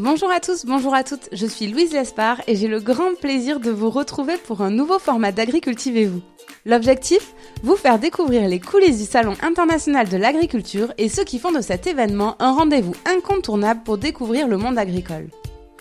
[0.00, 3.58] Bonjour à tous, bonjour à toutes, je suis Louise Lespard et j'ai le grand plaisir
[3.58, 6.20] de vous retrouver pour un nouveau format d'Agricultivez-vous.
[6.64, 11.50] L'objectif Vous faire découvrir les coulisses du Salon international de l'agriculture et ceux qui font
[11.50, 15.30] de cet événement un rendez-vous incontournable pour découvrir le monde agricole.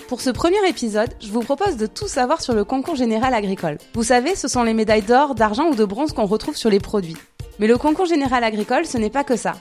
[0.08, 3.78] Pour ce premier épisode, je vous propose de tout savoir sur le concours général agricole.
[3.94, 6.80] Vous savez, ce sont les médailles d'or, d'argent ou de bronze qu'on retrouve sur les
[6.80, 7.18] produits.
[7.60, 9.54] Mais le concours général agricole, ce n'est pas que ça.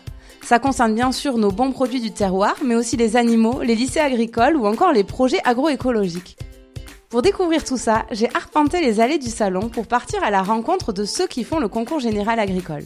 [0.47, 3.99] Ça concerne bien sûr nos bons produits du terroir, mais aussi les animaux, les lycées
[3.99, 6.39] agricoles ou encore les projets agroécologiques.
[7.09, 10.93] Pour découvrir tout ça, j'ai arpenté les allées du salon pour partir à la rencontre
[10.93, 12.85] de ceux qui font le concours général agricole.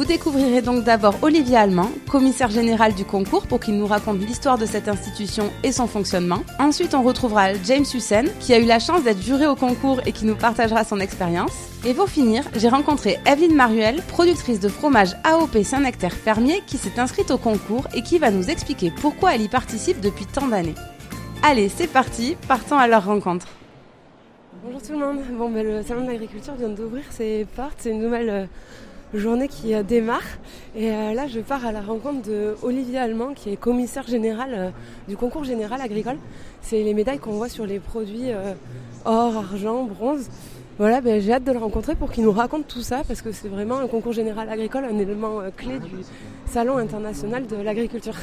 [0.00, 4.56] Vous découvrirez donc d'abord Olivier Allemand, commissaire général du concours, pour qu'il nous raconte l'histoire
[4.56, 6.42] de cette institution et son fonctionnement.
[6.58, 10.12] Ensuite, on retrouvera James Hussein, qui a eu la chance d'être juré au concours et
[10.12, 11.52] qui nous partagera son expérience.
[11.84, 16.98] Et pour finir, j'ai rencontré Evelyne Maruel, productrice de fromage AOP Saint-Nectaire Fermier, qui s'est
[16.98, 20.76] inscrite au concours et qui va nous expliquer pourquoi elle y participe depuis tant d'années.
[21.42, 23.48] Allez, c'est parti, partons à leur rencontre.
[24.64, 25.18] Bonjour tout le monde.
[25.38, 27.76] Bon, ben, le salon de l'agriculture vient d'ouvrir ses portes.
[27.78, 28.46] C'est une nouvelle euh,
[29.14, 30.22] journée qui euh, démarre.
[30.74, 34.54] Et euh, là, je pars à la rencontre de Olivier Allemand, qui est commissaire général
[34.54, 34.70] euh,
[35.08, 36.18] du concours général agricole.
[36.62, 38.30] C'est les médailles qu'on voit sur les produits
[39.04, 40.28] or, argent, bronze.
[40.78, 43.32] Voilà, ben, j'ai hâte de le rencontrer pour qu'il nous raconte tout ça, parce que
[43.32, 46.04] c'est vraiment un concours général agricole, un élément clé du
[46.46, 48.16] Salon international de l'agriculture.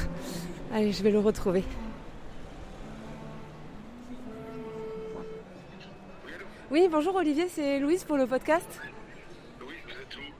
[0.72, 1.64] Allez, je vais le retrouver.
[6.70, 8.68] Oui, bonjour Olivier, c'est Louise pour le podcast.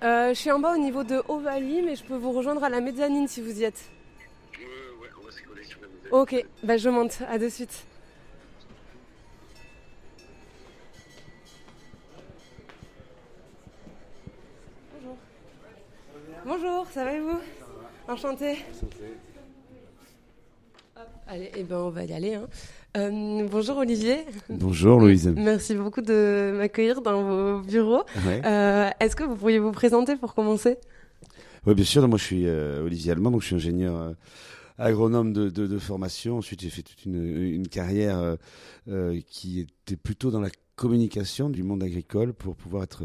[0.02, 2.68] Euh, je suis en bas au niveau de Ovalie, mais je peux vous rejoindre à
[2.68, 3.80] la mezzanine si vous y êtes.
[4.56, 4.64] Ouais,
[5.02, 6.08] ouais, on va se coller sur la mezzanine.
[6.12, 7.84] Ok, bah je monte, à de suite.
[14.94, 15.16] Bonjour.
[16.44, 17.40] Bonjour, ça va et vous?
[18.06, 18.58] Enchanté.
[21.26, 22.34] Allez, eh ben on va y aller.
[22.34, 22.48] hein.
[22.98, 24.16] Euh, bonjour Olivier.
[24.50, 25.32] Bonjour Louise.
[25.36, 28.02] Merci beaucoup de m'accueillir dans vos bureaux.
[28.26, 28.42] Ouais.
[28.44, 30.78] Euh, Est-ce que vous pourriez vous présenter pour commencer?
[31.64, 32.06] Ouais, bien sûr.
[32.08, 34.12] Moi, je suis euh, Olivier Allemand, donc je suis ingénieur euh,
[34.78, 36.38] agronome de, de, de formation.
[36.38, 38.36] Ensuite, j'ai fait toute une, une carrière
[39.28, 43.04] qui était plutôt dans la communication du monde agricole pour pouvoir être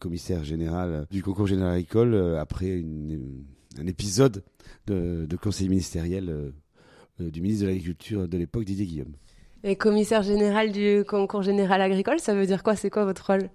[0.00, 3.44] commissaire général du concours général agricole après une-
[3.78, 4.42] un épisode
[4.86, 6.52] de, de conseil ministériel
[7.18, 9.14] du ministre de l'Agriculture de l'époque, Didier Guillaume.
[9.64, 12.76] Et commissaire général du concours général agricole, ça veut dire quoi?
[12.76, 13.48] C'est quoi votre rôle?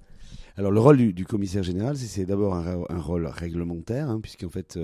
[0.57, 4.77] Alors le rôle du, du commissaire général, c'est- d'abord un, rôle réglementaire, hein, puisqu'en fait,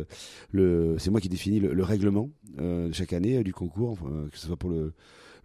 [0.55, 2.29] euh, c'est moi qui définis le, le règlement
[2.59, 4.93] euh, chaque année euh, du concours, enfin, euh, que ce soit pour le,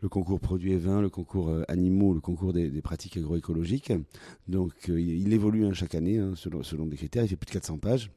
[0.01, 3.93] le concours produits et vins, le concours euh, animaux, le concours des, des pratiques agroécologiques.
[4.47, 7.37] Donc euh, il, il évolue hein, chaque année hein, selon, selon des critères, il fait
[7.37, 8.11] plus de 400 pages.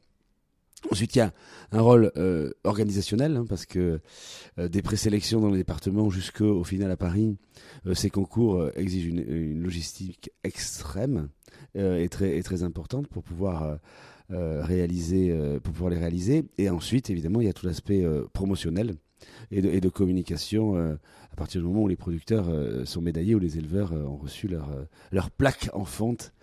[0.92, 1.34] Ensuite, il y a
[1.72, 4.00] un rôle euh, organisationnel, hein, parce que
[4.60, 7.38] euh, des présélections dans les départements jusqu'au au final à Paris,
[7.86, 11.30] euh, ces concours exigent une, logistique extrême
[11.74, 13.80] est très très importante pour pouvoir
[14.30, 15.28] réaliser
[15.90, 16.46] les réaliser.
[16.58, 18.96] Et ensuite évidemment il y a tout l'aspect promotionnel
[19.52, 22.48] et de, et communication à partir du moment où les producteurs
[22.86, 24.70] sont médaillés ou les éleveurs ont reçu leur
[25.12, 26.34] leur plaque en fonte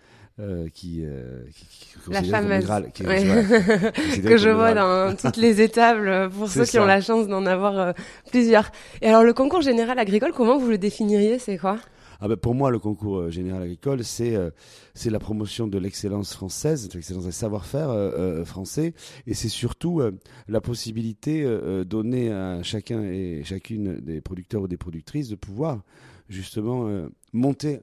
[0.40, 2.64] euh, qui, euh, qui, qui La fameuse.
[2.64, 3.22] Graal, qui Ouais.
[4.22, 7.44] que je vois dans toutes les étables euh, pour ceux qui ont la chance d'en
[7.46, 7.92] avoir euh,
[8.30, 8.70] plusieurs.
[9.02, 11.78] Et alors le concours général agricole, comment vous le définiriez C'est quoi?
[12.24, 14.50] Ah ben, pour moi, le concours général agricole, c'est euh,
[14.94, 18.94] c'est la promotion de l'excellence française, de l'excellence des savoir-faire euh, français,
[19.26, 20.12] et c'est surtout euh,
[20.46, 21.44] la possibilité
[21.84, 25.82] donnée à chacun et chacune des producteurs ou des productrices de pouvoir
[26.28, 27.80] justement euh, monter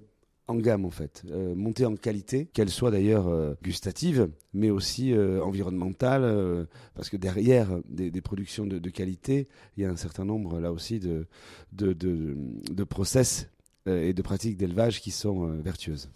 [0.49, 5.13] en gamme en fait, euh, monter en qualité, qu'elle soit d'ailleurs euh, gustative, mais aussi
[5.13, 6.65] euh, environnementale, euh,
[6.95, 10.99] parce que derrière des, productions de, qualité, il y a un certain nombre là aussi
[10.99, 11.27] de,
[11.71, 13.47] de, de, process
[13.85, 16.09] et de pratiques d'élevage qui sont vertueuses.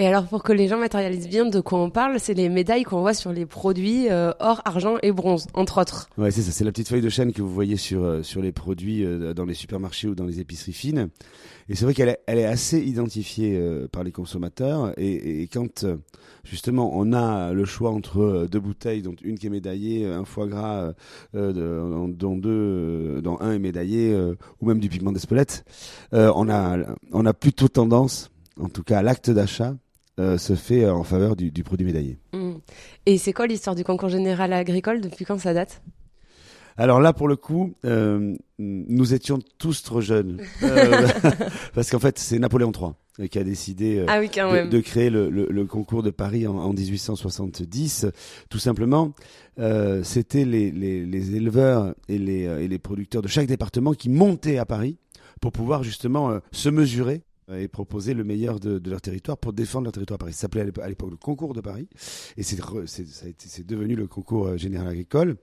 [0.00, 2.84] Et alors pour que les gens matérialisent bien de quoi on parle, c'est les médailles
[2.84, 6.08] qu'on voit sur les produits euh, or, argent et bronze, entre autres.
[6.16, 8.40] Ouais, c'est ça, c'est la petite feuille de chêne que vous voyez sur, euh, sur
[8.40, 11.10] les produits euh, dans les supermarchés ou dans les épiceries fines.
[11.68, 14.94] Et c'est vrai qu'elle elle est assez identifiée euh, par les consommateurs.
[14.96, 15.98] Et, et quand euh,
[16.44, 20.24] justement on a le choix entre euh, deux bouteilles, dont une qui est médaillée, un
[20.24, 20.94] foie gras
[21.34, 24.18] de- dont deux, dont un est médaillé,
[24.62, 25.66] ou même du pigment d'Espelette,
[26.12, 26.78] on a
[27.12, 29.74] on a plutôt tendance, en tout cas l'acte d'achat,
[30.20, 32.18] euh, se fait en faveur du, du produit médaillé.
[32.32, 32.52] Mm.
[33.06, 35.00] Et c'est quoi l'histoire du concours général agricole?
[35.00, 35.82] Depuis quand ça date?
[36.76, 40.40] Alors là, pour le coup, euh, nous étions tous trop jeunes.
[40.62, 41.08] Euh,
[41.74, 45.28] parce qu'en fait, c'est Napoléon III qui a décidé euh, ah oui, de, créer le,
[45.30, 48.06] le- le concours de Paris en, en 1870.
[48.48, 49.12] Tout simplement,
[50.02, 54.58] c'était les, les, les éleveurs et les, et les producteurs de chaque département qui montaient
[54.58, 54.96] à Paris
[55.40, 57.22] pour pouvoir justement se mesurer
[57.54, 60.32] et proposer le meilleur de, de leur territoire pour défendre leur territoire à Paris.
[60.32, 61.88] Ça s'appelait à l'épo- à l'époque le concours de Paris
[62.36, 62.56] et c'est
[63.66, 65.36] devenu le concours euh, général agricole.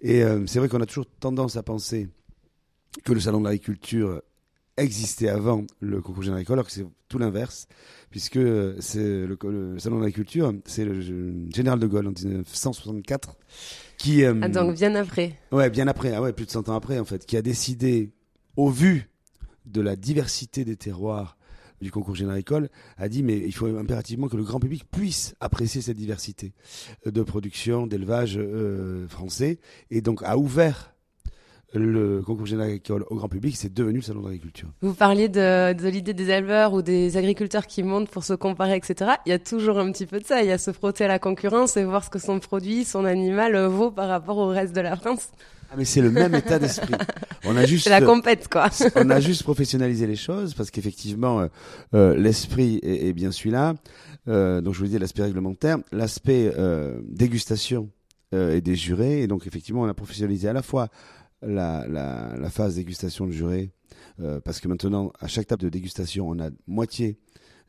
[0.00, 2.08] Et euh, c'est vrai qu'on a toujours tendance à penser
[3.04, 4.22] que le salon de l'agriculture
[4.76, 7.68] existait avant le concours général agricole, alors que c'est tout l'inverse,
[8.10, 12.12] puisque euh, c'est le, le salon de l'agriculture, c'est le le général de Gaulle en
[12.12, 13.36] 1964
[13.98, 15.38] qui euh, Ah, donc bien après.
[15.52, 18.10] Ouais, bien après, ah ouais, plus de 100 ans après, en fait, qui a décidé,
[18.56, 19.08] au vu
[19.64, 21.36] de la diversité des terroirs
[21.80, 25.34] du concours général agricole, a dit, mais il faut impérativement que le grand public puisse
[25.40, 26.52] apprécier cette diversité
[27.04, 29.58] de production, d'élevage euh, français,
[29.90, 30.93] et donc a ouvert
[31.78, 34.68] le concours général agricole au grand public, c'est devenu le salon de l'agriculture.
[34.80, 38.76] Vous parliez de, de l'idée des éleveurs ou des agriculteurs qui montent pour se comparer,
[38.76, 39.12] etc.
[39.26, 40.42] Il y a toujours un petit peu de ça.
[40.42, 43.04] Il y a se frotter à la concurrence et voir ce que son produit, son
[43.04, 45.28] animal vaut par rapport au reste de la France.
[45.70, 46.94] Ah, mais c'est le même état d'esprit.
[47.44, 48.68] On a juste C'est la compète, quoi.
[48.96, 51.48] on a juste professionnalisé les choses parce qu'effectivement euh,
[51.94, 53.74] euh, l'esprit est, est bien celui-là.
[54.28, 56.50] Euh, donc je vous disais l'aspect réglementaire, l'aspect
[57.08, 57.90] dégustation
[58.32, 59.22] et des jurés.
[59.22, 60.88] Et donc effectivement on a professionnalisé à la fois
[61.46, 63.70] la, phase dégustation de jurés
[64.20, 67.18] euh, parce que maintenant à chaque table de dégustation on a moitié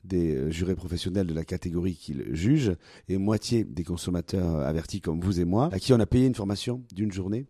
[0.04, 2.75] des euh, jurés professionnels de la catégorie qu'ils jugent
[3.10, 6.27] et moitié des consommateurs euh, avertis comme vous et moi à qui on a payé
[6.27, 7.45] une formation d'une journée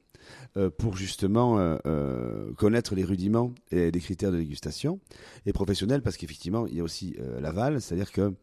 [0.79, 1.77] pour justement
[2.57, 4.99] connaître les rudiments et les critères de dégustation
[5.45, 8.33] et professionnel parce qu'effectivement il y a aussi l'aval, c'est-à-dire que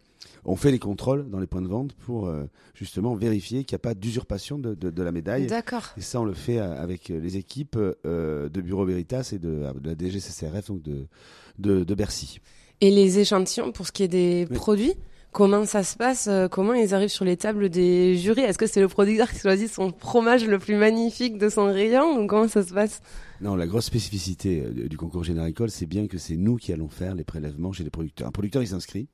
[0.45, 3.81] on fait les contrôles dans les points de vente pour euh, justement vérifier qu'il n'y
[3.81, 5.47] a pas d'usurpation de, de, de la médaille.
[5.47, 5.85] D'accord.
[5.97, 9.39] Et ça, on le fait euh, avec euh, les équipes euh, de Bureau Veritas et
[9.39, 12.41] de, de la DGCCRF, donc de, Bercy.
[12.81, 14.57] Et les échantillons, pour ce qui est des Oui.
[14.57, 14.95] produits,
[15.31, 18.41] comment ça se passe Comment ils arrivent sur les tables des jurys?
[18.43, 22.19] Est-ce que c'est le producteur qui choisit son fromage le plus magnifique de son rayon
[22.21, 23.01] ou comment ça se passe?
[23.41, 26.89] Non, la grosse spécificité du concours général agricole, c'est bien que c'est nous qui allons
[26.89, 28.27] faire les prélèvements chez les producteurs.
[28.27, 29.07] Un producteur, il s'inscrit.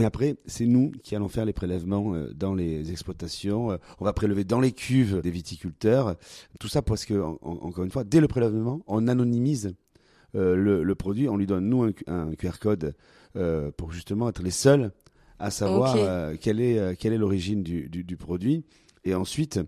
[0.00, 3.72] Mais après, c'est nous qui allons faire les prélèvements euh, dans les exploitations.
[3.72, 6.16] Euh, On va prélever dans les cuves des viticulteurs.
[6.58, 9.74] Tout ça parce que, en- en- encore une fois, dès le prélèvement, on anonymise
[10.34, 11.28] euh, le, le produit.
[11.28, 12.94] On lui donne, nous, un, QR code
[13.76, 14.90] pour justement être les seuls
[15.38, 15.94] à savoir
[16.40, 18.64] quelle est, quelle est l'origine du, du, du produit.
[19.04, 19.60] Et ensuite,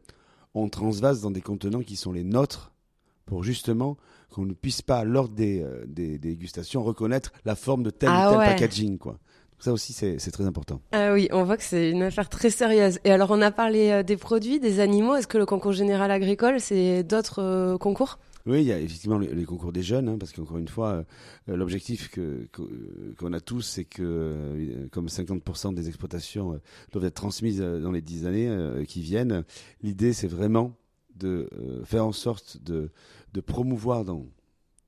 [0.55, 2.73] on transvase dans des contenants qui sont les nôtres
[3.27, 3.99] pour justement
[4.31, 8.29] qu'on ne puisse pas, lors des, des, des dégustations, reconnaître la forme de tel Ah
[8.29, 8.47] ou tel ouais.
[8.47, 8.97] packaging.
[8.99, 9.19] Quoi.
[9.63, 10.81] Ça aussi, c'est très important.
[10.91, 12.99] Ah oui, on voit que c'est une affaire très sérieuse.
[13.05, 15.15] Et alors, on a parlé euh, des produits, des animaux.
[15.15, 18.19] Est-ce que le concours général agricole, c'est d'autres euh, concours?
[18.45, 21.05] Oui, il y a effectivement les, concours des jeunes, hein, parce qu'encore une fois,
[21.49, 22.49] euh, l'objectif que-
[23.17, 26.61] qu'on a tous, c'est que euh, comme 50% des exploitations euh,
[26.91, 29.45] doivent être transmises dans les 10 années qui viennent,
[29.81, 30.75] l'idée c'est vraiment
[31.15, 31.49] de
[31.85, 32.91] faire en sorte de,
[33.33, 34.27] de promouvoir dans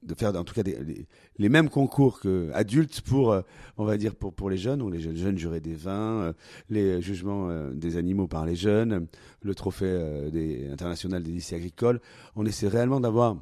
[0.04, 3.42] de faire en tout cas les, mêmes concours que adultes pour euh,
[3.76, 4.88] on va dire pour pour les jeunes.
[4.90, 6.32] Les jeunes, jeunes jurés des vins euh,
[6.68, 9.06] les jugements euh, des animaux par les jeunes
[9.42, 12.00] le trophée des international des lycées agricoles.
[12.36, 13.36] On essaie réellement d'avoir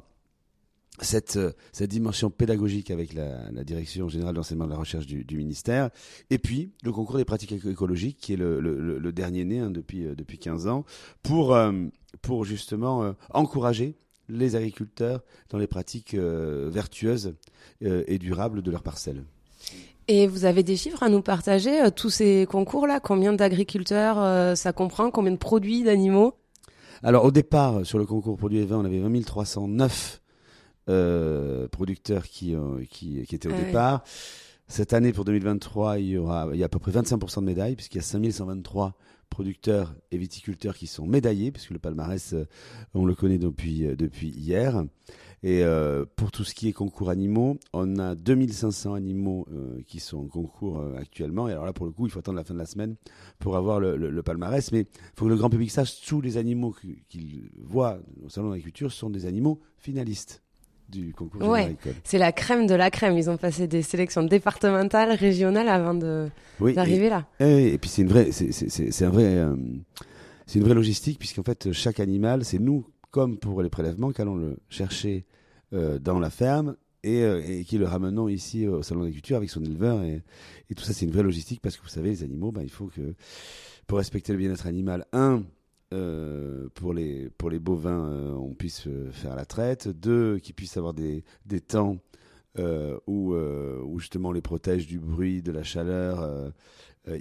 [0.99, 1.39] cette,
[1.71, 5.89] cette dimension pédagogique avec la, direction générale d'enseignement de la recherche du, ministère,
[6.29, 10.03] et puis le concours des pratiques éco- écologiques, qui est le, dernier né hein, depuis,
[10.15, 10.85] depuis 15 ans,
[11.23, 11.57] pour,
[12.21, 13.95] pour justement encourager
[14.33, 17.35] les agriculteurs dans les pratiques euh, vertueuses
[17.83, 19.23] euh, et durables de leurs parcelles.
[20.07, 24.73] Et vous avez des chiffres à nous partager euh, Tous ces concours-là, combien d'agriculteurs ça
[24.73, 25.11] comprend?
[25.11, 26.33] Combien de produits, d'animaux?
[27.03, 30.21] Alors au départ, sur le concours produits et vins, on avait 20 309
[30.89, 32.55] euh, producteurs qui,
[32.89, 34.03] qui, qui étaient au Ah départ.
[34.67, 37.45] Cette année, pour 2023, il y aura il y a à peu près 25% de
[37.45, 38.93] médailles, puisqu'il y a 5123
[39.33, 42.45] producteurs et viticulteurs qui sont médaillés, puisque le palmarès, euh,
[42.93, 44.83] on le connaît depuis, euh, hier.
[45.41, 49.47] Et euh, pour tout ce qui est concours animaux, on a 2500 animaux
[49.87, 51.49] qui sont en concours actuellement.
[51.49, 52.95] Et alors là, pour le coup, il faut attendre la fin de la semaine
[53.39, 54.71] pour avoir le, palmarès.
[54.71, 56.73] Mais il faut que le grand public sache, tous les animaux
[57.09, 60.43] qu'il voit au Salon de l'agriculture sont des animaux finalistes
[60.89, 61.75] du concours général.
[62.03, 63.17] C'est la crème de la crème.
[63.17, 67.25] Ils ont passé des sélections départementales, régionales avant de Oui, d'arriver là.
[67.39, 69.55] Et, et- puis c'est une vraie, c'est- c'est c'est- c'est un vrai, euh,
[70.45, 74.35] c'est une vraie logistique puisqu'en fait chaque animal, c'est nous comme pour les prélèvements qu'allons
[74.35, 75.25] le chercher
[75.73, 79.49] euh, dans la ferme et, euh, et qui le ramenons ici au salon d'agriculture avec
[79.49, 80.21] son éleveur et,
[80.69, 82.69] et tout ça c'est une vraie logistique parce que vous savez les animaux, ben, il
[82.69, 83.13] faut que
[83.87, 85.43] pour respecter le bien-être animal, un
[85.93, 89.87] euh, pour les pour les bovins, euh, on puisse euh, faire la traite.
[89.87, 91.97] Deux, qu'ils puissent avoir des des temps
[93.07, 96.51] où, où justement on les protège du bruit, de la chaleur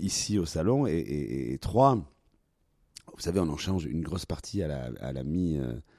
[0.00, 0.86] ici au salon.
[0.86, 5.12] Et, et- et trois, vous savez, on en change une grosse partie à la, à
[5.12, 5.58] la mi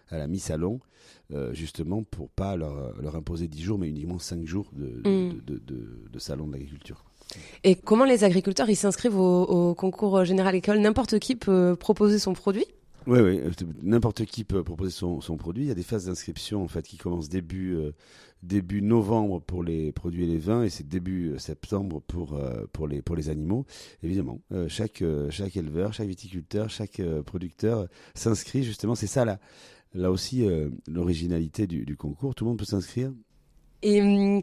[0.09, 0.79] à la mi-salon,
[1.31, 5.09] euh, justement pour pas leur, leur imposer 10 jours, mais uniquement 5 jours de, de,
[5.09, 5.41] Mm.
[5.43, 7.03] de, de- de salon de l'agriculture.
[7.63, 12.19] Et comment les agriculteurs ils s'inscrivent au, au concours général école N'importe qui peut proposer
[12.19, 12.65] son produit
[13.07, 13.39] Oui, oui.
[13.39, 13.51] euh,
[13.81, 15.63] N'importe qui peut proposer son, son produit.
[15.63, 17.91] Il y a des phases d'inscription en fait qui commencent début euh,
[18.43, 22.65] début novembre pour les produits et les vins et c'est début euh, septembre pour euh,
[22.73, 23.65] pour les pour les animaux.
[24.03, 28.95] Évidemment, euh, chaque chaque éleveur, chaque viticulteur, chaque producteur s'inscrit justement.
[28.95, 29.39] C'est ça là.
[29.95, 30.43] Là aussi,
[30.87, 33.11] l'originalité du, du concours, tout le monde peut s'inscrire?
[33.83, 34.41] Et hum,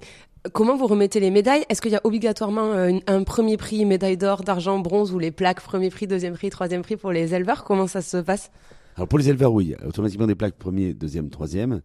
[0.53, 1.65] comment vous remettez les médailles?
[1.69, 5.31] Est-ce qu'il y a obligatoirement euh, un premier prix, médaille d'or, d'argent, bronze ou les
[5.31, 7.65] plaques premier prix, deuxième prix, troisième prix pour les éleveurs?
[7.65, 8.51] Comment ça se passe?
[8.97, 11.81] Alors pour les éleveurs, oui, automatiquement des plaques premier, deuxième, troisième.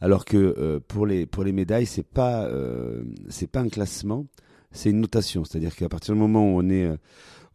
[0.00, 4.26] Alors que euh, pour les pour les médailles, c'est pas euh, c'est pas un classement,
[4.72, 5.44] c'est une notation.
[5.44, 6.90] C'est-à-dire qu'à partir du moment où on est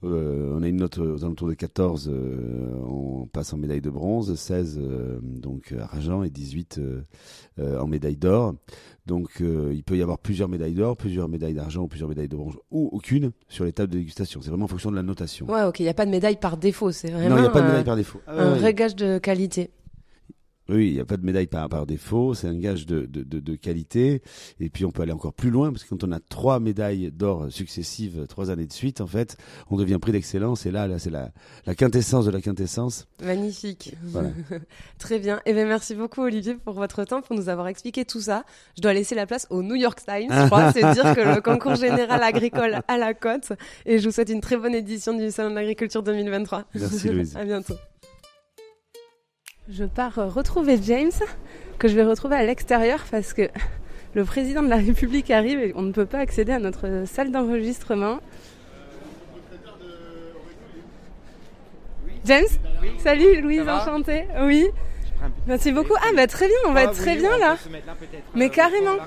[0.04, 3.90] euh, on a une note aux alentours de 14, euh, on passe en médaille de
[3.90, 7.02] bronze, 16 euh, donc argent et 18 euh,
[7.60, 8.56] euh, en médaille d'or.
[9.08, 12.36] Donc il peut y avoir plusieurs médailles d'or, plusieurs médailles d'argent, ou plusieurs médailles de
[12.36, 14.42] bronze ou aucune sur les tables de dégustation.
[14.42, 15.50] C'est vraiment en fonction de la notation.
[15.50, 17.48] Ouais, ok, il n'y a pas de médaille par défaut, c'est vraiment non, il n'y
[17.48, 18.22] a pas de médaille par défaut.
[18.28, 19.72] Ah, un ouais, vrai gage de qualité.
[20.72, 23.24] Oui, il n'y a pas de médaille par, par défaut, c'est un gage de, de,
[23.24, 24.22] de, de qualité.
[24.60, 27.12] Et puis on peut aller encore plus loin, parce que quand on a trois médailles
[27.12, 29.36] d'or successives, trois années de suite, en fait,
[29.70, 30.66] on devient prix d'excellence.
[30.66, 31.32] Et là, là c'est la,
[31.66, 33.08] la quintessence de la quintessence.
[33.22, 33.96] Magnifique.
[34.04, 34.30] Voilà.
[34.98, 35.42] Très bien.
[35.46, 38.46] Eh bien, merci beaucoup, Olivier, pour votre temps, pour nous avoir expliqué tout ça.
[38.78, 40.72] Je dois laisser la place au New York Times, je crois.
[40.72, 43.52] C'est dire que le concours général agricole à la cote.
[43.86, 46.66] Et je vous souhaite une très bonne édition du Salon de l'Agriculture 2023.
[46.76, 47.36] Merci, Louise.
[47.36, 47.76] à bientôt.
[49.70, 51.12] Je pars euh, retrouver James,
[51.78, 53.44] que je vais retrouver à l'extérieur parce que
[54.16, 57.32] le président de la République arrive et on ne peut pas accéder à notre salle
[57.32, 58.20] d'enregistrement.
[62.26, 62.48] James
[63.00, 64.28] Salut Louise, enchantée.
[64.42, 64.68] Oui.
[65.46, 65.94] Merci beaucoup.
[65.98, 67.56] Ah bah très bien, on va être très bien là.
[68.34, 68.98] Mais carrément.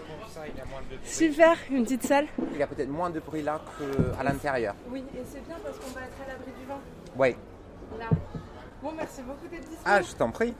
[1.04, 2.26] Super, une petite salle.
[2.52, 3.61] Il y a peut-être moins de bruit là
[4.16, 4.75] qu'à l'intérieur.
[4.88, 6.80] Oui, et c'est bien parce qu'on va être à l'abri du vent.
[7.16, 7.37] Oui.
[7.99, 8.06] Là.
[8.84, 9.80] Bon, merci beaucoup d'être disponible.
[9.86, 10.52] Ah, je t'en prie.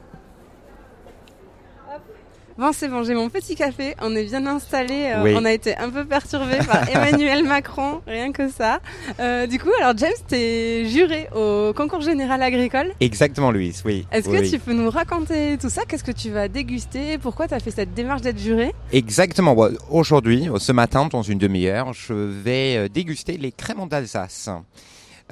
[2.57, 3.95] Bon, c'est bon, j'ai mon petit café.
[4.01, 5.11] On est bien installé.
[5.13, 5.35] euh, Oui.
[5.37, 8.79] On a été un peu perturbé par Emmanuel Macron, rien que ça.
[9.19, 12.93] Euh, du coup, alors James, t'es juré au concours général agricole.
[13.01, 14.07] Exactement, Louise, oui.
[14.11, 14.49] Est-ce Oui, que oui.
[14.51, 15.83] tu peux nous raconter tout ça?
[15.85, 17.19] Qu'est-ce que tu vas déguster?
[17.19, 18.73] Pourquoi tu as fait cette démarche d'être juré?
[18.91, 19.53] Exactement.
[19.91, 24.49] Aujourd'hui, ce matin, dans une demi-heure, je vais euh, déguster les créments d'Alsace.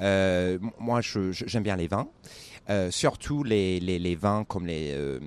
[0.02, 2.06] Euh, moi, j'aime bien les vins.
[2.70, 5.20] Euh, surtout les, les, les vins comme les, euh,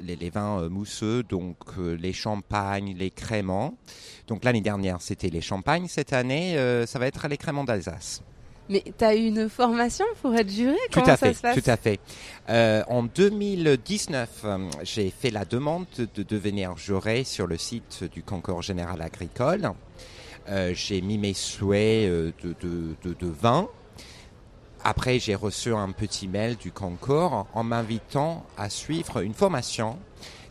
[0.00, 3.76] les, les vins euh, mousseux, donc euh, les champagnes, les créments.
[4.26, 5.86] Donc l'année dernière, c'était les champagnes.
[5.86, 8.22] Cette année, euh, ça va être les créments d'Alsace.
[8.70, 10.76] Mais t'as eu une formation pour être juré?
[10.90, 11.62] Tout Comment à ça fait, se passe?
[11.62, 12.00] tout à fait.
[12.50, 18.22] Euh, en 2019, euh, j'ai fait la demande de devenir juré sur le site du
[18.22, 19.72] concours général agricole.
[20.48, 23.68] Euh, j'ai mis mes souhaits de, de, de, de vin.
[24.84, 29.98] Après, j'ai reçu un petit mail du concours en m'invitant à suivre une formation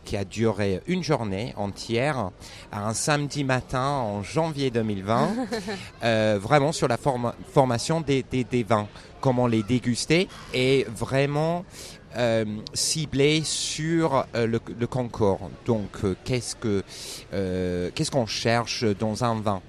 [0.04, 2.30] qui a duré une journée entière,
[2.72, 5.28] un samedi matin en janvier 2020,
[6.04, 8.88] euh, vraiment sur la forma- formation des, des, des vins,
[9.20, 11.64] comment les déguster et vraiment
[12.16, 15.50] euh, ciblé sur euh, le, le concours.
[15.66, 16.82] Donc, euh, qu'est-ce que
[17.94, 19.60] qu'est-ce qu'on cherche dans un vin?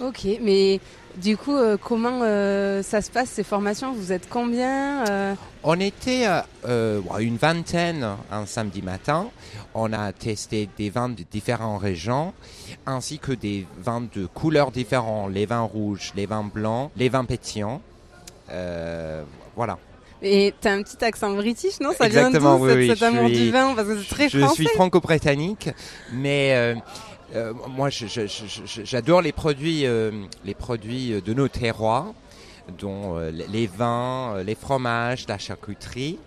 [0.00, 0.80] Ok, mais
[1.16, 3.92] du coup, euh, comment euh, ça se passe ces formations?
[3.92, 5.34] Vous êtes combien euh?
[5.64, 9.26] On était euh, euh, une vingtaine un samedi matin.
[9.74, 12.32] On a testé des vins de différentes régions,
[12.86, 17.24] ainsi que des vins de couleurs différentes, les vins rouges, les vins blancs, les vins
[17.24, 17.80] pétillants.
[18.50, 19.22] Euh,
[19.56, 19.78] voilà.
[20.22, 21.90] Et t'as un petit accent british, non?
[21.92, 23.74] Ça Exactement, vient d'où oui, cet, oui, cet je amour suis- du vin?
[23.74, 24.54] Parce que c'est très je français.
[24.54, 25.68] suis franco-britannique,
[26.12, 26.74] mais
[27.36, 30.10] euh, euh, moi, j'adore les produits, euh,
[30.44, 32.06] les produits de nos terroirs,
[32.78, 36.18] dont euh, les vins, euh, les fromages, la charcuterie.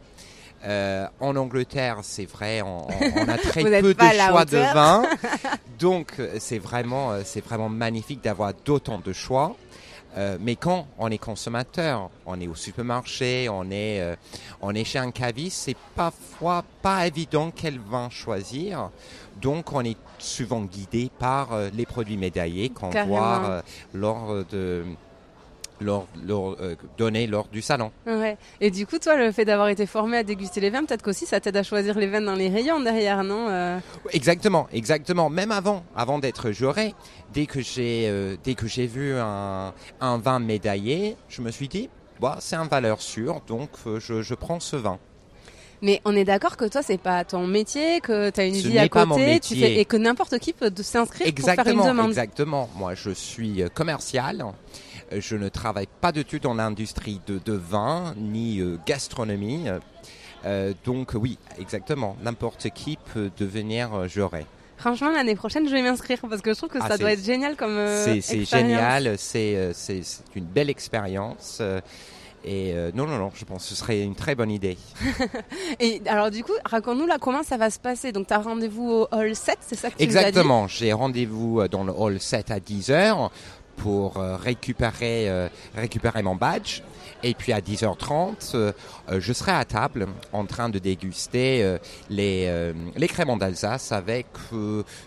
[0.65, 3.99] Euh, en Angleterre, c'est vrai, on, on- a très peu de
[4.29, 5.03] choix de vins,
[5.79, 9.55] donc euh, c'est vraiment, euh, c'est vraiment magnifique d'avoir d'autant de choix.
[10.17, 14.15] Euh, mais quand on est consommateur, on est au supermarché, on est, euh,
[14.61, 18.89] on est chez un caviste, c'est parfois pas évident quel vin choisir.
[19.41, 23.61] Donc on est souvent guidé par euh, les produits médaillés qu'on voit euh,
[23.93, 24.83] lors de
[25.87, 27.91] euh, donnés lors du salon.
[28.05, 28.37] Ouais.
[28.61, 31.25] Et du coup, toi, le fait d'avoir été formé à déguster les vins, peut-être qu'aussi
[31.25, 33.79] ça t'aide à choisir les vins dans les rayons derrière, non Euh,
[34.11, 35.29] Exactement, exactement.
[35.29, 36.93] Même avant, avant d'être juré,
[37.33, 41.67] dès que j'ai euh, dès que j'ai vu un, un vin médaillé, je me suis
[41.67, 44.99] dit, bah, c'est un valeur sûre, donc euh, je, je prends ce vin.
[45.81, 48.67] Mais on est d'accord que toi, c'est pas ton métier, que tu as une Ce
[48.67, 49.55] vie à côté, tu métier.
[49.61, 52.09] fais, et que n'importe qui peut s'inscrire pour faire une demande.
[52.09, 52.69] exactement.
[52.75, 54.43] Moi, je suis commercial.
[55.11, 59.65] Je ne travaille pas du tout dans l'industrie de, de vin ni euh, gastronomie.
[60.45, 62.15] Euh, donc oui, exactement.
[62.21, 64.45] N'importe qui peut devenir euh, juré.
[64.77, 67.23] Franchement, l'année prochaine, je vais m'inscrire parce que je trouve que Ah, ça doit être
[67.23, 69.73] génial comme euh, C'est génial, c'est
[70.35, 71.61] une belle expérience.
[72.45, 74.77] Et euh, non, non, non, je pense que ce serait une très bonne idée.
[75.81, 78.13] Et alors, du coup, raconte-nous là comment ça va se passer?
[78.13, 81.83] Donc, tu as rendez-vous au Hall 7, c'est ça que tu Exactement, j'ai rendez-vous dans
[81.83, 83.29] le hall 7 à 10h
[83.79, 86.81] pour euh, récupérer, euh, récupérer mon badge.
[87.23, 88.71] Et puis à 10h30, euh,
[89.17, 91.77] je serai à table en train de déguster
[92.09, 94.27] les, les créments d'Alsace avec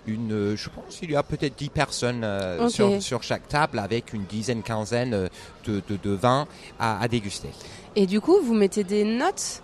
[0.06, 2.26] une, je pense qu'il y a peut-être 10 personnes
[2.68, 5.30] sur, sur chaque table avec une dizaine, quinzaine
[5.64, 6.46] de, de, de vins
[6.78, 7.48] à, à déguster.
[7.96, 9.62] Et du coup, vous mettez des notes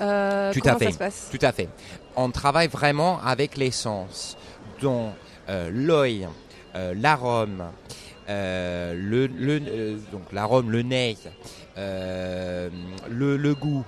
[0.00, 0.86] euh, Tout à fait.
[0.86, 1.28] ça se passe?
[1.30, 1.68] Tout à fait.
[2.16, 4.36] On travaille vraiment avec l'essence,
[4.80, 5.12] dont
[5.48, 6.28] euh, l'œil,
[6.74, 7.64] euh, l'arôme,
[8.28, 11.16] euh, le, le- euh, donc l'arôme, le nez,
[11.78, 12.68] euh,
[13.08, 13.84] le, le goût,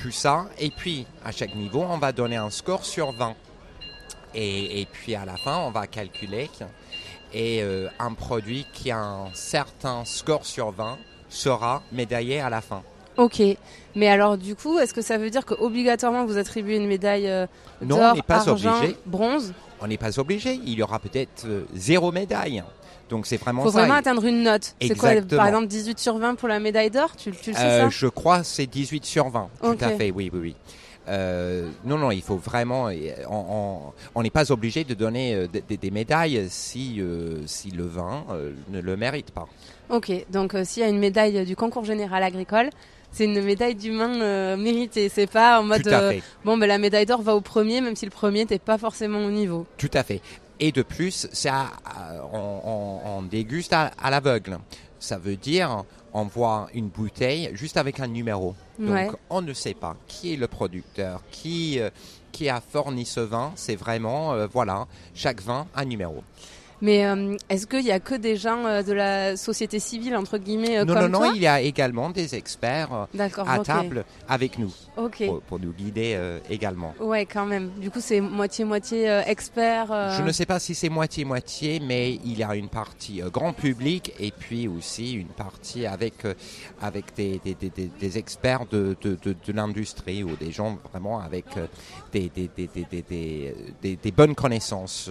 [0.00, 0.46] tout ça.
[0.58, 3.34] Et puis, à chaque niveau, on va donner un score sur 20.
[4.34, 6.48] Et, et puis, à la fin, on va calculer.
[7.34, 7.62] Et
[7.98, 12.82] un produit qui a un certain score sur 20 sera médaillé à la fin.
[13.16, 13.42] Ok.
[13.94, 17.46] Mais alors, du coup, est-ce que ça veut dire qu'obligatoirement vous attribuez une médaille euh,
[17.82, 18.96] Non, d'or, on n'est pas argent, obligé.
[19.06, 19.52] bronze?
[19.80, 20.54] On n'est pas obligé.
[20.64, 22.62] Il y aura peut-être euh, zéro médaille.
[23.10, 23.80] Donc c'est vraiment Il faut ça.
[23.80, 24.74] vraiment atteindre une note.
[24.80, 27.14] C'est quoi, par exemple, 18 sur 20 pour la médaille d'or?
[27.16, 29.48] Tu, tu le sais Euh, ça je crois que c'est 18 sur 20.
[29.62, 29.78] Ok.
[29.78, 30.56] Tout à fait, oui, oui, oui.
[31.08, 32.88] Euh, non, non, il faut vraiment.
[32.88, 32.92] euh,
[34.14, 37.84] On n'est pas obligé de donner euh, des, des- des médailles si, euh, si le
[37.84, 39.48] vin euh, ne le mérite pas.
[39.88, 42.70] Ok, donc euh, s'il y a une médaille du concours général agricole,
[43.10, 45.08] c'est une médaille d'humain euh, méritée.
[45.08, 46.12] C'est pas en mode euh,
[46.44, 49.24] bon, ben la médaille d'or va au premier, même si le premier n'était pas forcément
[49.24, 49.66] au niveau.
[49.78, 50.20] Tout à fait.
[50.60, 54.58] Et de plus, ça, euh, on, on- on déguste à, à l'aveugle.
[54.98, 58.54] Ça veut dire, on voit une bouteille juste avec un numéro.
[58.78, 59.10] Donc, Ouais.
[59.30, 61.88] on ne sait pas qui est le producteur, qui, euh,
[62.32, 63.52] qui a fourni ce vin.
[63.56, 66.22] C'est vraiment, euh, voilà, chaque vin un numéro.
[66.82, 70.38] Mais euh, est-ce qu'il y a que des gens euh, de la société civile entre
[70.38, 73.06] guillemets euh, non, comme non, toi non, il y a également des experts euh,
[73.46, 74.72] à table avec nous
[75.28, 76.94] pour, pour nous guider également.
[77.00, 77.70] Ouais, quand même.
[77.78, 79.88] Du coup, c'est moitié moitié expert.
[80.16, 84.12] Je ne sais pas si c'est moitié-moitié, mais il y a une partie grand public
[84.18, 86.14] et puis aussi une partie avec,
[86.80, 90.78] avec des, des, des- des- des experts de, de, de, de l'industrie ou des gens
[90.90, 91.46] vraiment avec
[92.12, 95.10] des, des, des, des, des, des, des- des bonnes connaissances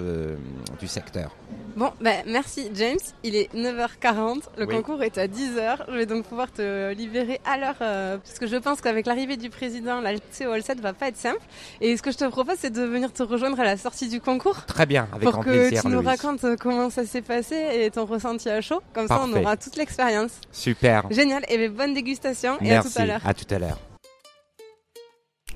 [0.80, 1.36] du secteur.
[1.76, 2.98] Bon, ben merci James.
[3.24, 4.42] Il est 9h40.
[4.58, 4.76] Le Oui.
[4.76, 5.86] concours est à 10h.
[5.88, 9.38] Je vais donc pouvoir te libérer à l'heure euh, parce que je pense qu'avec l'arrivée
[9.38, 11.40] du président, l'accès au Hall 7 va pas être simple.
[11.80, 14.20] Et ce que je te propose, c'est de venir te rejoindre à la sortie du
[14.20, 14.66] concours.
[14.66, 15.82] Très bien, avec pour grand que plaisir.
[15.82, 18.82] tu nous racontes euh, comment ça s'est passé et ton ressenti à chaud.
[18.94, 20.32] Comme ça, on aura toute l'expérience.
[20.52, 21.04] Super.
[21.12, 21.44] Génial.
[21.50, 22.88] Et ben, bonne dégustation et Merci.
[22.90, 23.22] à tout à l'heure.
[23.26, 23.80] À tout à l'heure.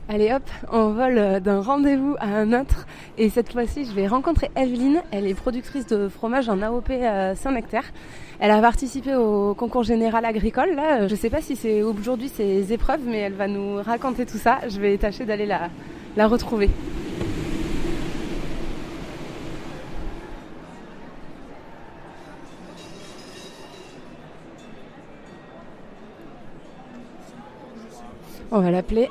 [0.10, 2.86] Allez hop, on vole euh, d'un rendez-vous à un autre.
[3.18, 5.02] Et cette fois-ci, je vais rencontrer Evelyne.
[5.12, 7.86] Elle est productrice de fromage en AOP euh, Saint-Nectaire.
[8.40, 10.76] Elle a participé au concours général agricole.
[10.76, 14.38] Là, je sais pas si c'est aujourd'hui ses épreuves, mais elle va nous raconter tout
[14.38, 14.60] ça.
[14.68, 15.70] Je vais tâcher d'aller la,
[16.18, 16.70] la retrouver.
[28.52, 29.08] On va l'appeler.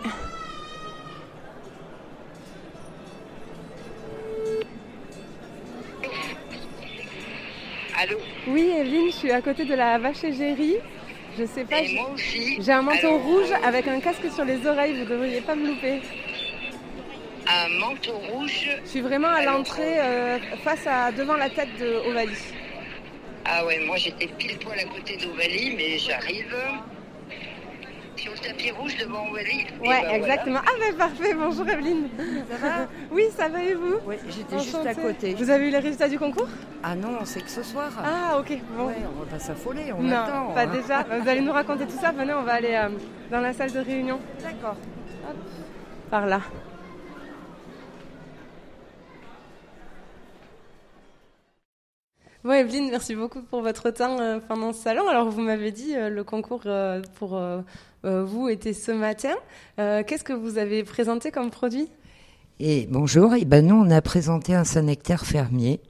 [8.48, 10.76] Oui, Evelyne, je suis à côté de la vache égérie.
[11.38, 11.80] Je sais pas.
[11.80, 11.98] Et
[12.60, 15.68] j'ai- un manteau Alors, rouge avec un casque sur les oreilles, vous devriez pas me
[15.68, 16.00] louper.
[17.48, 18.68] Un manteau rouge.
[18.84, 22.36] Je suis vraiment à l'entrée, euh, face à devant la tête de Ovalie.
[23.44, 26.54] Ah ouais, moi j'étais pile poil à côté d'Ovalie, mais j'arrive
[28.22, 29.42] sur le tapis rouge devant Ouais,
[29.80, 30.60] ben exactement.
[30.64, 32.08] Ah ben parfait, bonjour Evelyne.
[32.50, 32.88] Ça va?
[33.10, 33.96] Oui, ça va et vous?
[34.06, 35.34] Oui, j'étais juste à côté.
[35.34, 36.48] Vous avez eu les résultats du concours?
[36.84, 37.90] Ah non, c'est que ce soir.
[38.04, 38.86] Ah ok, bon.
[38.86, 40.52] Ouais, on va pas s'affoler, on non, attend.
[40.52, 40.66] pas hein.
[40.66, 41.02] déjà.
[41.02, 42.12] Vous allez nous raconter tout ça.
[42.12, 42.90] Venez, on va aller euh,
[43.30, 44.20] dans la salle de réunion.
[44.40, 44.76] D'accord.
[46.08, 46.40] Par là.
[52.44, 55.08] Bon, Evelyne, merci beaucoup pour votre temps euh, pendant ce salon.
[55.08, 56.62] Alors, vous m'avez dit, euh, le concours
[57.14, 57.40] pour
[58.04, 59.34] vous était ce matin.
[59.78, 61.88] Euh, Qu'est-ce que vous avez présenté comme produit?
[62.60, 65.80] Et bonjour, et ben nous on a présenté un Saint-Nectaire fermier.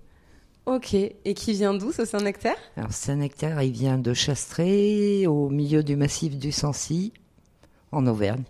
[0.65, 0.95] Ok.
[0.95, 2.57] Et qui vient d'où, ce Saint-Nectaire?
[2.77, 7.13] Alors Saint-Nectaire, il vient de Chastré, au milieu du massif du Sancy,
[7.91, 8.45] en Auvergne.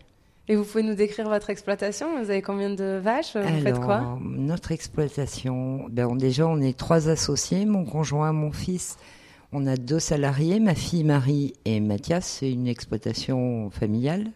[0.48, 2.18] Et vous pouvez nous décrire votre exploitation?
[2.18, 3.36] Vous avez combien de vaches?
[3.36, 8.52] Vous faites Alors, quoi notre exploitation, ben déjà on est trois associés, mon conjoint, mon
[8.52, 8.96] fils.
[9.54, 12.38] On a deux salariés, ma fille Marie et Mathias.
[12.38, 14.30] C'est une exploitation familiale.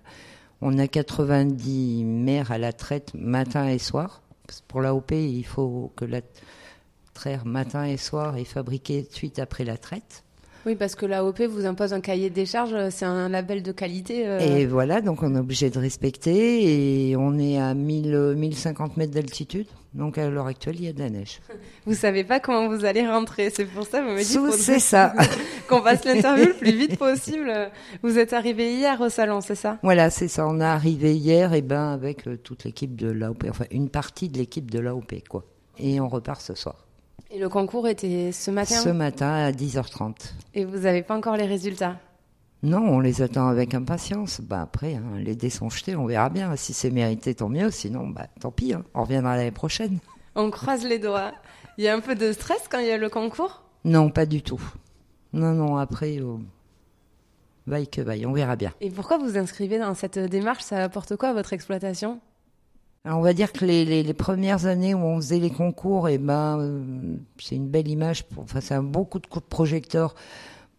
[0.60, 4.20] On a 90 mères à la traite matin et soir.
[4.68, 6.20] Pour l'AOP, il faut que la
[7.14, 10.22] traire matin et soir est fabriquée suite après la traite.
[10.66, 13.70] Oui, parce que l'AOP vous impose un cahier des charges, euh, c'est un label de
[13.70, 14.26] qualité.
[14.26, 17.10] euh, Et voilà, donc on est obligé de respecter.
[17.10, 19.66] Et on est à 1000, 1050 mètres d'altitude.
[19.94, 21.40] Donc à l'heure actuelle, il y a de la neige.
[21.86, 24.78] Vous savez pas comment vous allez rentrer, c'est pour ça que vous me dites C'est
[24.80, 25.14] ça.
[25.68, 27.52] qu'on fasse l'interview le plus vite possible.
[28.02, 29.78] Vous êtes arrivé hier au salon, c'est ça?
[29.84, 30.46] Voilà, c'est ça.
[30.48, 34.28] On est arrivé hier, et ben avec euh, toute l'équipe de l'AOP, enfin une partie
[34.28, 35.44] de l'équipe de l'AOP, quoi.
[35.78, 36.85] Et on repart ce soir.
[37.30, 40.14] Et le concours était ce matin Ce matin à 10h30.
[40.54, 41.96] et vous n'avez pas encore les résultats.
[42.62, 44.40] Non, on les attend avec impatience.
[44.40, 46.54] Bah après, hein, les dés sont jetés, on verra bien.
[46.56, 47.70] Si c'est mérité, tant mieux.
[47.70, 48.72] Sinon, bah tant pis.
[48.72, 48.82] hein.
[48.94, 49.98] On reviendra l'année prochaine.
[50.34, 51.32] On croise les doigts.
[51.78, 54.24] Il y a un peu de stress quand il y a le concours Non, pas
[54.26, 54.60] du tout.
[55.32, 55.76] Non, non.
[55.76, 56.18] Après,
[57.66, 58.72] vaille que vaille, on verra bien.
[58.80, 60.62] Et pourquoi vous inscrivez dans cette démarche?
[60.64, 62.20] Ça apporte quoi à votre exploitation?
[63.08, 66.58] On va dire que les, les, premières années où on faisait les concours, et ben,
[66.58, 68.24] euh, c'est une belle image.
[68.24, 70.16] Pour, enfin, c'est un bon coup de de projecteur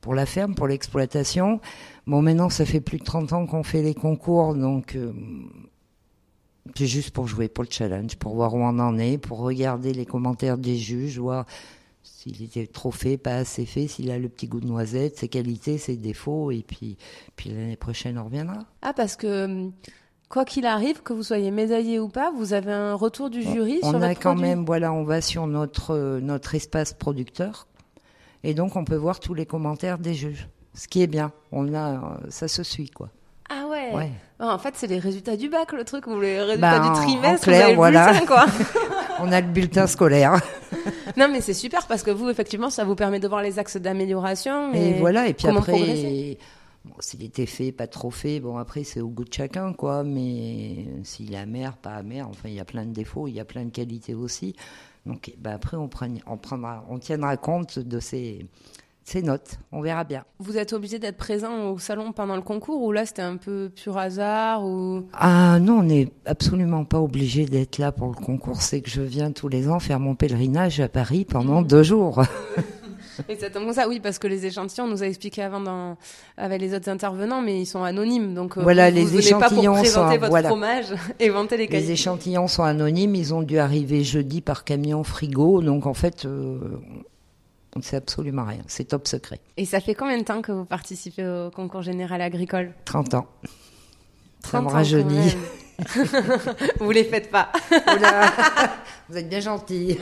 [0.01, 1.61] pour la ferme, pour l'exploitation.
[2.05, 5.13] Bon, maintenant, ça fait plus de 30 ans qu'on fait les concours, donc euh,
[6.75, 9.93] c'est juste pour jouer, pour le challenge, pour voir où on en est, pour regarder
[9.93, 11.45] les commentaires des juges, voir
[12.03, 15.27] s'il était trop fait, pas assez fait, s'il a le petit goût de noisette, ses
[15.27, 16.97] qualités, ses défauts, et puis,
[17.35, 18.65] puis l'année prochaine, on reviendra.
[18.81, 19.71] Ah, parce que hum,
[20.29, 23.79] quoi qu'il arrive, que vous soyez médaillé ou pas, vous avez un retour du jury
[23.83, 24.41] on sur a votre quand produit.
[24.49, 27.67] même, voilà, on va sur notre, euh, notre espace producteur
[28.43, 30.47] et donc on peut voir tous les commentaires des juges.
[30.73, 33.09] Ce qui est bien, on a, euh, ça se suit quoi.
[33.49, 33.91] Ah ouais.
[33.95, 34.11] Ouais.
[34.41, 37.47] En fait, c'est les résultats du bac, le truc, ou les résultats Bah, du trimestre,
[37.47, 38.11] en clair, vous avez le voilà.
[38.11, 38.45] bulletin, quoi.
[39.21, 40.39] On a le bulletin scolaire
[41.17, 43.77] non, mais c'est super parce que vous, effectivement, ça vous permet de voir les axes
[43.77, 44.73] d'amélioration.
[44.73, 46.37] et, Et, voilà et puis après, progresser.
[46.87, 50.03] Bon, s'il était fait, pas trop fait, bon après c'est au goût de chacun quoi.
[50.03, 53.39] Mais s'il est amer, pas amer, enfin il y a plein de défauts, il y
[53.39, 54.55] a plein de qualités aussi.
[55.05, 58.45] Donc bah, après on, prend, on prendra, on tiendra compte de ces,
[59.07, 59.57] ces notes.
[59.71, 60.25] On verra bien.
[60.39, 63.71] Vous êtes obligé d'être présent au salon pendant le concours ou là c'était un peu
[63.73, 65.07] pur hasard ou?
[65.13, 68.61] Ah non, on n'est absolument pas obligé d'être là pour le concours.
[68.61, 72.21] C'est que je viens tous les ans faire mon pèlerinage à Paris pendant deux jours.
[73.29, 75.97] et ça ça oui parce que les échantillons on nous a expliqué avant dans
[76.37, 79.21] avec les autres intervenants mais ils sont anonymes donc euh, Voilà, vous, les vous venez
[79.31, 80.49] pas échantillons pour présenter sont- votre voilà.
[80.49, 80.85] fromage
[81.19, 83.15] et vanter les Les échantillons sont anonymes.
[83.15, 85.61] Ils ont dû arriver jeudi par camion frigo.
[85.61, 86.59] Donc en fait, euh,
[87.75, 88.61] on ne sait absolument rien.
[88.67, 89.39] C'est top secret.
[89.57, 92.73] Et ça fait combien de temps que vous participez au concours général agricole?
[92.85, 93.27] 30 ans.
[94.43, 95.35] Ça 30 me ans, rajeunit.
[96.79, 97.51] vous les faites pas.
[97.71, 98.31] Oula,
[99.09, 99.97] Vous êtes bien gentil.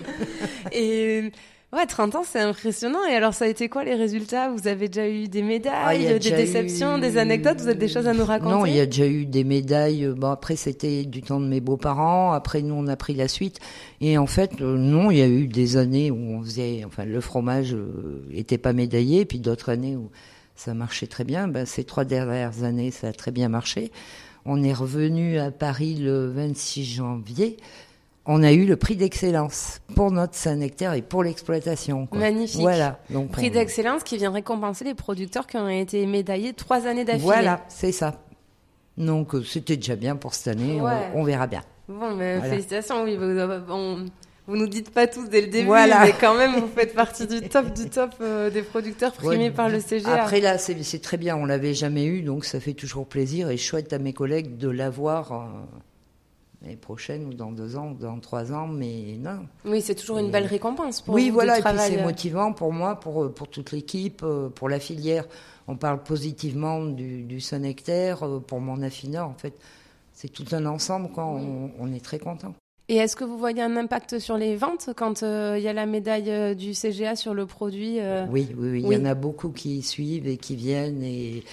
[0.71, 1.31] Et
[1.73, 2.99] ouais, 30 ans, c'est impressionnant.
[3.09, 4.49] Et alors, ça a été quoi les résultats?
[4.49, 7.59] Vous avez déjà eu des Ah, il médailles, des déceptions, eu- des anecdotes?
[7.61, 8.53] Vous avez des choses à nous raconter?
[8.53, 10.07] Non, il y a déjà eu des médailles.
[10.15, 12.31] Bon, après, c'était du temps de mes beaux-parents.
[12.31, 13.59] Après, nous, on a pris la suite.
[14.01, 17.05] Et en fait, euh, non, il y a eu des années où on faisait, enfin,
[17.05, 20.09] le fromage euh, était pas médaillé, puis d'autres années où
[20.55, 21.47] ça marchait très bien.
[21.47, 23.91] Ben, ces trois dernières années, ça a très bien marché.
[24.45, 27.57] On est revenu à Paris le 26 janvier.
[28.27, 32.07] On a eu le prix d'excellence pour notre Saint-Nectaire et pour l'exploitation.
[32.11, 32.59] Magnifique.
[32.61, 32.99] Voilà.
[33.11, 37.05] Donc, Prix on- d'excellence qui vient récompenser les producteurs qui ont été médaillés trois années
[37.05, 37.23] d'affilée.
[37.23, 38.19] Voilà, c'est ça.
[38.97, 40.79] Donc, euh, c'était déjà bien pour cette année.
[40.81, 41.11] on- Ouais.
[41.13, 41.61] on verra bien.
[41.87, 42.49] Bon, mais Voilà.
[42.49, 43.15] félicitations, oui.
[43.15, 44.05] Vous, euh, bon,
[44.47, 46.05] vous nous dites pas tous dès le début, Voilà.
[46.05, 49.51] mais quand même, vous faites partie du top du top euh, des producteurs primés Ouais.
[49.51, 50.23] par le CGA.
[50.23, 53.51] Après là, c'est c'est très bien, on l'avait jamais eu, donc ça fait toujours plaisir
[53.51, 55.45] et chouette à mes collègues de l'avoir euh,
[56.65, 59.45] l'année prochaine ou dans deux ans ou dans trois ans, mais non.
[59.65, 62.73] Oui, c'est toujours une belle récompense pour oui, voilà, et puis c'est euh, motivant pour
[62.73, 65.25] moi, pour, euh, pour toute l'équipe, euh, pour la filière.
[65.67, 67.39] On parle positivement du, du
[68.47, 69.53] pour mon affineur, en fait.
[70.13, 71.25] C'est tout un ensemble, quoi.
[71.25, 72.53] On, on est très content.
[72.87, 75.73] Et est-ce que vous voyez un impact sur les ventes quand euh, il y a
[75.73, 78.79] la médaille du CGA sur le produit euh, Oui, oui, oui.
[78.81, 78.95] Il oui.
[78.95, 81.01] y en a beaucoup qui suivent et qui viennent.
[81.01, 81.43] Et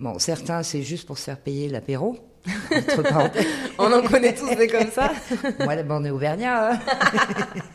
[0.00, 2.16] bon, certains, c'est juste pour se faire payer l'apéro.
[3.78, 5.12] On en connaît tous des comme ça.
[5.60, 6.72] Moi, on est auvergnat.
[6.72, 6.80] hein.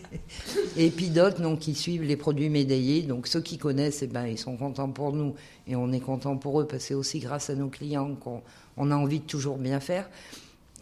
[0.76, 3.02] Et puis d'autres donc, qui suivent les produits médaillés.
[3.02, 5.34] Donc ceux qui connaissent, eh ben, ils sont contents pour nous
[5.66, 8.42] et on est content pour eux parce que c'est aussi grâce à nos clients qu'on
[8.76, 10.08] on a envie de toujours bien faire.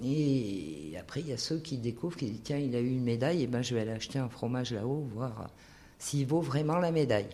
[0.05, 3.05] Et après, il y a ceux qui découvrent, qui disent tiens, il a eu une
[3.05, 5.49] médaille, et ben je vais aller acheter un fromage là-haut, voir
[5.99, 7.29] s'il vaut vraiment la médaille.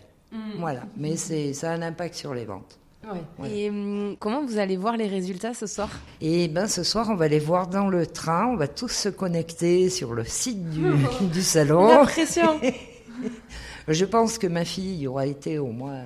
[0.59, 0.83] Voilà.
[0.95, 2.77] Mais c'est ça a un impact sur les ventes.
[3.03, 3.49] Ouais.
[3.49, 5.89] Et hum, comment vous allez voir les résultats ce soir?
[6.21, 8.47] Et ben ce soir, on va les voir dans le train.
[8.47, 10.83] On va tous se connecter sur le site du,
[11.31, 11.87] du salon.
[11.87, 12.59] L'impression
[13.87, 16.03] Je pense que ma fille aura été au moins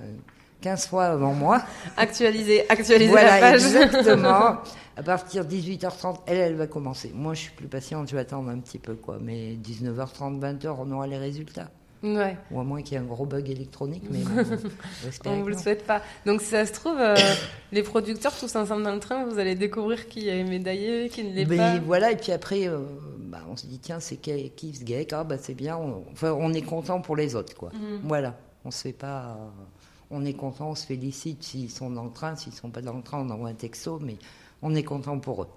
[0.61, 1.61] 15 fois avant moi.
[1.97, 3.65] Actualiser, actualiser voilà, la page.
[3.65, 4.57] exactement.
[4.95, 7.11] À partir de 18h30, elle, elle va commencer.
[7.15, 9.17] Moi, je suis plus patiente, je vais attendre un petit peu, quoi.
[9.19, 11.71] Mais 19h30, 20h, on aura les résultats.
[12.03, 12.37] Ouais.
[12.51, 14.31] Ou à moins qu'il y ait un gros bug électronique, mais bon,
[15.25, 16.01] on que vous le souhaite pas.
[16.25, 17.15] Donc si ça se trouve, euh,
[17.71, 21.33] les producteurs tous ensemble dans le train, vous allez découvrir qui est médaillé, qui ne
[21.33, 21.79] l'est pas.
[21.79, 22.79] voilà, et puis après, euh,
[23.19, 25.77] bah, on se dit, tiens, c'est qui ce Ah, bah, c'est bien.
[25.77, 27.69] On, enfin, on est content pour les autres, quoi.
[27.73, 28.01] Mhm.
[28.03, 28.37] Voilà.
[28.65, 29.37] On se fait pas.
[29.39, 29.63] euh,
[30.11, 32.35] on est content, on se félicite s'ils sont dans le train.
[32.35, 34.17] S'ils sont pas dans le train, on envoie un texto, mais
[34.61, 35.47] on est content pour eux.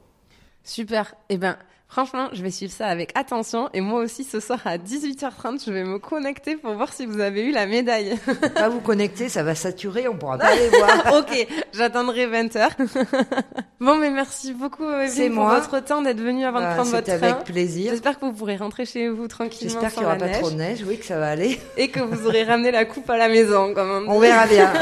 [0.67, 1.15] Super.
[1.31, 1.57] Eh ben,
[1.89, 3.71] franchement, je vais suivre ça avec attention.
[3.73, 7.21] Et moi aussi, ce soir à 18h30, je vais me connecter pour voir si vous
[7.21, 8.17] avez eu la médaille.
[8.55, 11.15] Pas vous connecter, ça va saturer, on pourra pas les voir.
[11.19, 12.69] ok, j'attendrai 20h.
[13.81, 15.61] bon, mais merci beaucoup, Evelyne, C'est pour moi.
[15.61, 17.29] votre temps d'être venue avant Bah, de prendre votre train.
[17.33, 17.93] avec plaisir.
[17.93, 20.51] J'espère que vous pourrez rentrer chez vous tranquillement J'espère qu'il n'y aura pas neige trop
[20.51, 21.61] de neige, oui, que ça va aller.
[21.77, 24.07] et que vous aurez ramené la coupe à la maison, comme on dit.
[24.09, 24.73] On verra bien.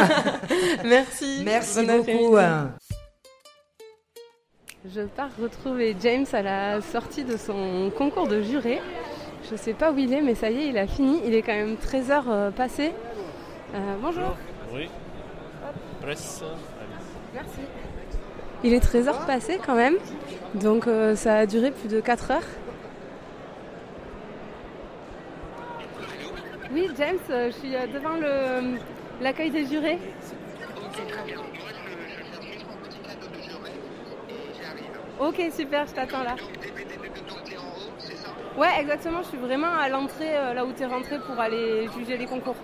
[0.85, 1.42] Merci.
[1.44, 2.37] Merci Bon beaucoup.
[4.92, 8.83] Je pars retrouver James à la sortie de son concours de juré.
[9.51, 11.23] Je sais pas où il est, mais ça y est, il a fini.
[11.25, 12.92] Il est quand même 13h euh, passé.
[13.75, 14.37] Euh, bonjour.
[14.75, 14.90] Oui.
[16.03, 16.44] Presse.
[17.33, 17.61] Merci.
[18.62, 19.97] Il est 13h passé quand même.
[20.55, 22.42] Donc euh, ça a duré plus de 4 heures.
[26.75, 28.16] Oui, James, je suis devant
[29.23, 29.99] l'accueil des jurés.
[35.25, 36.37] Ok, super, je t'attends là.
[38.59, 41.89] Ouais, exactement, je suis vraiment à l'entrée, euh, là où tu es rentré pour aller
[41.97, 42.57] juger les concours.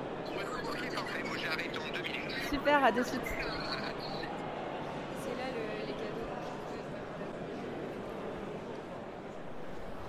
[2.51, 3.21] Super, à de suite.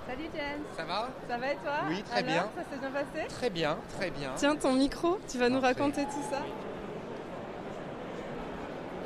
[0.07, 1.09] Salut James, Ça va?
[1.29, 1.71] Ça va et toi?
[1.87, 2.49] Oui, très Alors, bien.
[2.57, 3.27] Ça s'est bien passé?
[3.29, 4.31] Très bien, très bien.
[4.35, 6.41] Tiens ton micro, tu vas nous raconter tout ça.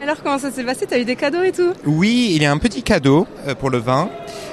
[0.06, 0.86] Alors comment ça s'est passé?
[0.86, 1.74] T'as eu des cadeaux et tout?
[1.84, 4.08] Oui, il y a un petit cadeau euh, pour le vin,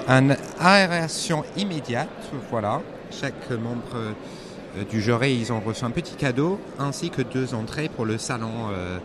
[0.09, 2.09] une aération immédiate,
[2.51, 2.81] voilà.
[3.11, 4.12] Chaque membre euh,
[4.91, 8.71] du jury, ils ont reçu un petit cadeau, ainsi que deux entrées pour le salon
[8.73, 8.97] euh,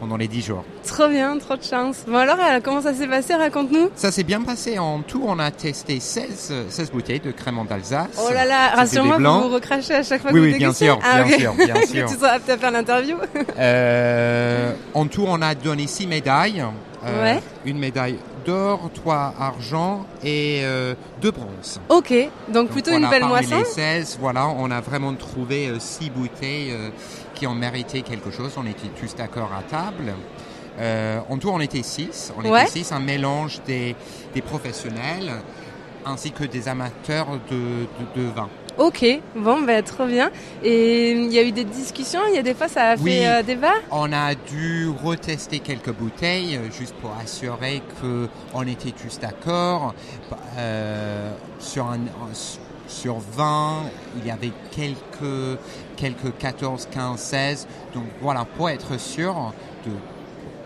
[0.00, 0.64] pendant les dix jours.
[0.86, 2.04] Trop bien, trop de chance.
[2.06, 3.34] Bon alors, euh, comment ça s'est passé?
[3.34, 3.90] Raconte-nous.
[3.96, 7.58] Ça s'est bien passé en tout, on a testé 16, euh, 16 bouteilles de crème
[7.68, 8.06] d'Alsace.
[8.18, 10.68] Oh là là, rassure-moi, vous vous recrachez à chaque fois Oui, que vous oui, bien
[10.68, 10.84] dégustez?
[10.86, 11.40] sûr, Ah, bien ok.
[11.40, 12.08] sûr, bien que sûr.
[12.08, 13.16] tu sois apte à faire l'interview?
[13.58, 16.62] Euh, en tout, on a donné six médailles.
[16.62, 17.40] Euh, Ouais.
[17.64, 21.80] Une médaille d'or, trois argent et euh, deux bronzes.
[21.88, 22.12] ok,
[22.48, 23.56] donc Donc plutôt voilà, une belle parmi moisson.
[23.58, 26.88] les 16, voilà, on a vraiment trouvé euh, six bouteilles euh,
[27.38, 28.52] qui ont mérité quelque chose.
[28.56, 30.12] On était tous d'accord à table.
[30.80, 32.32] Euh, en tout, on était six.
[32.36, 32.62] On Ouais.
[32.62, 33.94] était six, un mélange des,
[34.34, 35.30] des professionnels
[36.04, 37.56] ainsi que des amateurs de,
[38.16, 38.48] de, de vin.
[38.78, 40.30] Ok, bon, ben trop bien.
[40.62, 43.10] Et il y a eu des discussions, il y a des fois ça a Oui.
[43.18, 43.74] fait euh, débat?
[43.90, 49.94] On a dû retester quelques bouteilles euh, juste pour assurer que on était tous d'accord.
[50.56, 51.98] Euh, sur un-
[52.88, 53.82] sur 20,
[54.16, 55.58] il y avait quelques
[55.96, 57.68] quelques 14, 15, 16.
[57.94, 59.52] Donc voilà, pour être sûr
[59.86, 59.92] de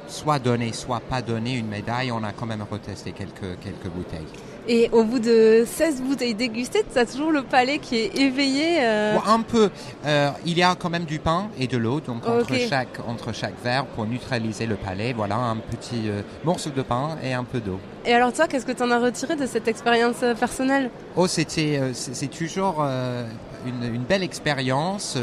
[0.09, 4.52] soit donner, soit pas donner une médaille, on a quand même retesté quelques quelques bouteilles.
[4.69, 8.79] Et au bout de 16 bouteilles dégustées, tu as toujours le palais qui est éveillé.
[8.81, 9.71] euh, un peu.
[10.07, 13.33] Euh, il y a quand même du pain et de l'eau, donc entre chaque entre
[13.33, 15.13] chaque verre pour neutraliser le palais.
[15.13, 17.81] Voilà, un petit euh, morceau de pain et un peu d'eau.
[18.05, 20.91] Et alors toi, qu'est-ce que tu en as retiré de cette expérience euh, personnelle?
[21.17, 23.27] Oh, c'était euh, c'est toujours euh,
[23.67, 25.19] une, une belle expérience.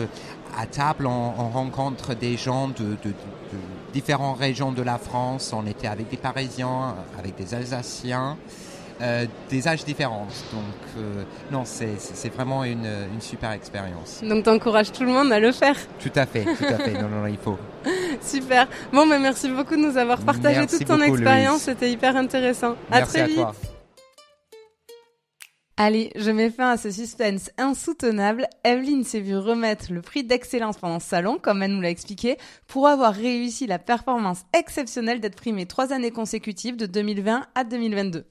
[0.58, 2.74] À table, on, on rencontre des gens de-
[3.04, 3.58] de- de
[3.94, 5.54] différentes régions de la France.
[5.56, 8.36] On était avec des Parisiens, avec des Alsaciens.
[9.02, 10.28] Euh, des âges différents.
[10.54, 10.64] Donc,
[10.98, 14.22] euh, non, c'est vraiment une, une super expérience.
[14.24, 15.76] Donc t'encourages tout le monde à le faire.
[16.00, 16.94] Tout à fait, tout à fait.
[16.94, 17.58] Non, non, non, il faut.
[18.22, 18.68] Super.
[18.92, 21.62] Bon, mais merci beaucoup de nous avoir partagé Merci toute ton beaucoup, expérience.
[21.62, 22.76] C'était hyper intéressant.
[22.92, 23.36] à Merci très à vite.
[23.38, 23.56] toi.
[25.82, 28.48] Allez, je mets fin à ce suspense insoutenable.
[28.66, 32.38] Evelyne s'est vue remettre le prix d'excellence pendant ce salon, comme elle nous l'a expliqué,
[32.68, 38.26] pour avoir réussi la performance exceptionnelle d'être primée trois années consécutives de 2020 à 2022.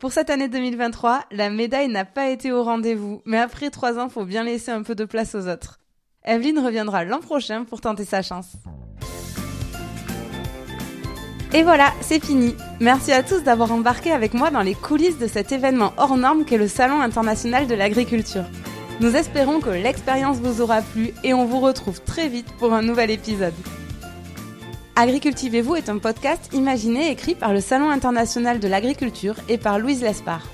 [0.00, 4.08] Pour cette année 2023, la médaille n'a pas été au rendez-vous, mais après trois ans,
[4.08, 5.78] faut bien laisser un peu de place aux autres.
[6.24, 8.54] Evelyne reviendra l'an prochain pour tenter sa chance.
[11.52, 12.54] Et voilà, c'est fini.
[12.80, 16.46] Merci à tous d'avoir embarqué avec moi dans les coulisses de cet événement hors norme
[16.46, 18.46] qu'est le Salon international de l'agriculture.
[19.00, 22.80] Nous espérons que l'expérience vous aura plu et on vous retrouve très vite pour un
[22.80, 23.52] nouvel épisode.
[25.00, 29.78] Agricultivez-vous est un podcast imaginé et écrit par le Salon international de l'agriculture et par
[29.78, 30.46] Louise Lespard.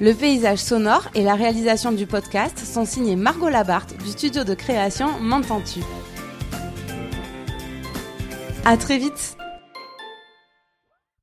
[0.00, 4.54] Le paysage sonore et la réalisation du podcast sont signés Margot Labarthe du studio de
[4.54, 5.80] création M'entends-tu.
[8.64, 9.36] À très vite